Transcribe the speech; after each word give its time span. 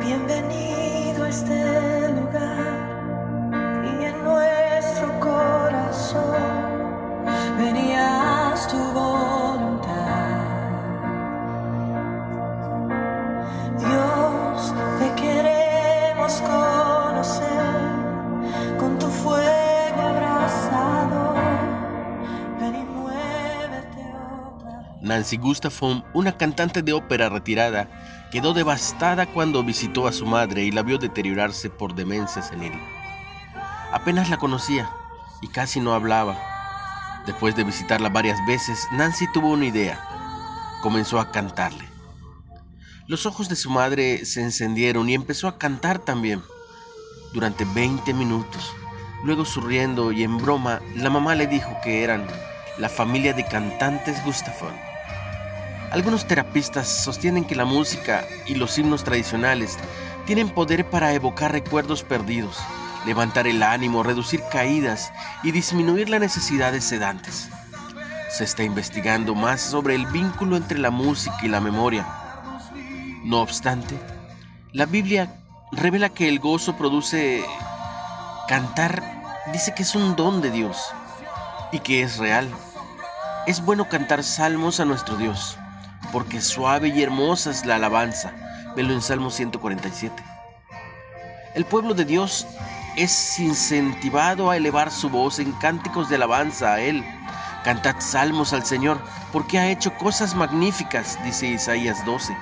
Bienvenido 0.00 1.22
a 1.22 1.28
este 1.28 2.08
lugar 2.10 2.69
Nancy 25.02 25.38
Gustafson, 25.38 26.04
una 26.12 26.36
cantante 26.36 26.82
de 26.82 26.92
ópera 26.92 27.30
retirada, 27.30 27.88
quedó 28.30 28.52
devastada 28.52 29.26
cuando 29.26 29.64
visitó 29.64 30.06
a 30.06 30.12
su 30.12 30.26
madre 30.26 30.64
y 30.64 30.70
la 30.70 30.82
vio 30.82 30.98
deteriorarse 30.98 31.70
por 31.70 31.94
demencia 31.94 32.42
senil. 32.42 32.72
Apenas 33.92 34.28
la 34.28 34.36
conocía 34.36 34.90
y 35.40 35.48
casi 35.48 35.80
no 35.80 35.94
hablaba. 35.94 36.38
Después 37.26 37.56
de 37.56 37.64
visitarla 37.64 38.10
varias 38.10 38.38
veces, 38.46 38.86
Nancy 38.92 39.26
tuvo 39.32 39.50
una 39.50 39.66
idea. 39.66 39.98
Comenzó 40.82 41.18
a 41.18 41.30
cantarle. 41.32 41.88
Los 43.06 43.26
ojos 43.26 43.48
de 43.48 43.56
su 43.56 43.70
madre 43.70 44.24
se 44.24 44.42
encendieron 44.42 45.08
y 45.08 45.14
empezó 45.14 45.48
a 45.48 45.58
cantar 45.58 45.98
también. 45.98 46.42
Durante 47.32 47.64
20 47.64 48.12
minutos. 48.14 48.72
Luego, 49.24 49.44
sonriendo 49.44 50.12
y 50.12 50.22
en 50.22 50.38
broma, 50.38 50.80
la 50.94 51.10
mamá 51.10 51.34
le 51.34 51.46
dijo 51.46 51.70
que 51.82 52.04
eran 52.04 52.26
la 52.78 52.88
familia 52.88 53.34
de 53.34 53.44
cantantes 53.44 54.22
Gustafson. 54.24 54.89
Algunos 55.90 56.24
terapistas 56.24 56.86
sostienen 56.86 57.44
que 57.44 57.56
la 57.56 57.64
música 57.64 58.24
y 58.46 58.54
los 58.54 58.78
himnos 58.78 59.02
tradicionales 59.02 59.76
tienen 60.24 60.48
poder 60.48 60.88
para 60.88 61.12
evocar 61.14 61.50
recuerdos 61.50 62.04
perdidos, 62.04 62.58
levantar 63.06 63.48
el 63.48 63.60
ánimo, 63.60 64.04
reducir 64.04 64.40
caídas 64.52 65.12
y 65.42 65.50
disminuir 65.50 66.08
la 66.08 66.20
necesidad 66.20 66.70
de 66.70 66.80
sedantes. 66.80 67.48
Se 68.30 68.44
está 68.44 68.62
investigando 68.62 69.34
más 69.34 69.60
sobre 69.60 69.96
el 69.96 70.06
vínculo 70.06 70.56
entre 70.56 70.78
la 70.78 70.92
música 70.92 71.36
y 71.42 71.48
la 71.48 71.60
memoria. 71.60 72.06
No 73.24 73.40
obstante, 73.40 73.98
la 74.72 74.86
Biblia 74.86 75.42
revela 75.72 76.08
que 76.10 76.28
el 76.28 76.38
gozo 76.38 76.76
produce 76.76 77.44
cantar, 78.46 79.02
dice 79.52 79.74
que 79.74 79.82
es 79.82 79.96
un 79.96 80.14
don 80.14 80.40
de 80.40 80.52
Dios 80.52 80.92
y 81.72 81.80
que 81.80 82.02
es 82.02 82.18
real. 82.18 82.48
Es 83.48 83.60
bueno 83.60 83.88
cantar 83.88 84.22
salmos 84.22 84.78
a 84.78 84.84
nuestro 84.84 85.16
Dios 85.16 85.58
porque 86.12 86.40
suave 86.40 86.88
y 86.88 87.02
hermosa 87.02 87.50
es 87.50 87.64
la 87.64 87.76
alabanza. 87.76 88.32
Velo 88.76 88.92
en 88.92 89.02
Salmo 89.02 89.30
147. 89.30 90.22
El 91.54 91.64
pueblo 91.64 91.94
de 91.94 92.04
Dios 92.04 92.46
es 92.96 93.38
incentivado 93.38 94.50
a 94.50 94.56
elevar 94.56 94.90
su 94.90 95.10
voz 95.10 95.38
en 95.38 95.52
cánticos 95.52 96.08
de 96.08 96.16
alabanza 96.16 96.74
a 96.74 96.80
Él. 96.80 97.04
Cantad 97.64 97.96
salmos 97.98 98.52
al 98.52 98.64
Señor, 98.64 99.00
porque 99.32 99.58
ha 99.58 99.70
hecho 99.70 99.92
cosas 99.98 100.34
magníficas, 100.34 101.18
dice 101.24 101.48
Isaías 101.48 102.04
12. 102.04 102.36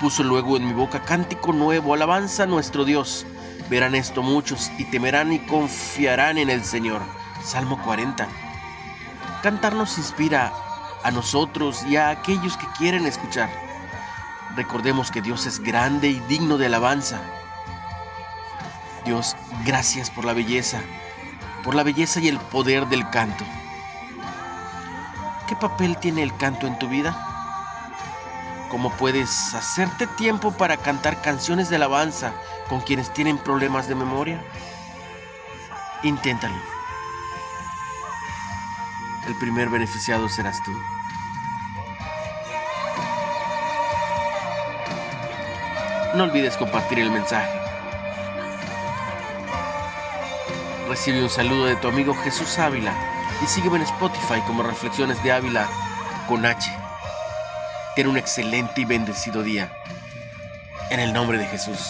Puso 0.00 0.22
luego 0.22 0.56
en 0.56 0.66
mi 0.66 0.72
boca 0.72 1.00
cántico 1.00 1.52
nuevo, 1.52 1.94
alabanza 1.94 2.44
a 2.44 2.46
nuestro 2.46 2.84
Dios. 2.84 3.26
Verán 3.70 3.94
esto 3.94 4.22
muchos 4.22 4.70
y 4.78 4.84
temerán 4.84 5.32
y 5.32 5.38
confiarán 5.40 6.38
en 6.38 6.50
el 6.50 6.64
Señor. 6.64 7.00
Salmo 7.42 7.80
40. 7.82 8.26
Cantar 9.42 9.74
nos 9.74 9.98
inspira 9.98 10.52
a 11.04 11.10
nosotros 11.10 11.84
y 11.84 11.96
a 11.96 12.08
aquellos 12.08 12.56
que 12.56 12.66
quieren 12.78 13.06
escuchar. 13.06 13.50
Recordemos 14.56 15.10
que 15.10 15.20
Dios 15.20 15.46
es 15.46 15.60
grande 15.60 16.08
y 16.08 16.20
digno 16.20 16.56
de 16.58 16.66
alabanza. 16.66 17.20
Dios, 19.04 19.36
gracias 19.64 20.10
por 20.10 20.24
la 20.24 20.32
belleza, 20.32 20.80
por 21.62 21.74
la 21.74 21.82
belleza 21.82 22.20
y 22.20 22.28
el 22.28 22.38
poder 22.38 22.86
del 22.88 23.08
canto. 23.10 23.44
¿Qué 25.46 25.54
papel 25.56 25.98
tiene 25.98 26.22
el 26.22 26.34
canto 26.36 26.66
en 26.66 26.78
tu 26.78 26.88
vida? 26.88 27.14
¿Cómo 28.70 28.90
puedes 28.96 29.54
hacerte 29.54 30.06
tiempo 30.06 30.52
para 30.52 30.78
cantar 30.78 31.20
canciones 31.20 31.68
de 31.68 31.76
alabanza 31.76 32.32
con 32.68 32.80
quienes 32.80 33.12
tienen 33.12 33.36
problemas 33.36 33.88
de 33.88 33.94
memoria? 33.94 34.42
Inténtalo. 36.02 36.73
El 39.26 39.34
primer 39.36 39.70
beneficiado 39.70 40.28
serás 40.28 40.62
tú. 40.62 40.72
No 46.14 46.24
olvides 46.24 46.56
compartir 46.56 46.98
el 46.98 47.10
mensaje. 47.10 47.58
Recibe 50.88 51.22
un 51.22 51.30
saludo 51.30 51.64
de 51.64 51.76
tu 51.76 51.88
amigo 51.88 52.14
Jesús 52.14 52.58
Ávila 52.58 52.94
y 53.42 53.46
sígueme 53.46 53.78
en 53.78 53.82
Spotify 53.82 54.40
como 54.46 54.62
Reflexiones 54.62 55.22
de 55.24 55.32
Ávila 55.32 55.66
con 56.28 56.44
H. 56.44 56.70
Ten 57.96 58.06
un 58.06 58.18
excelente 58.18 58.82
y 58.82 58.84
bendecido 58.84 59.42
día. 59.42 59.72
En 60.90 61.00
el 61.00 61.12
nombre 61.12 61.38
de 61.38 61.46
Jesús. 61.46 61.80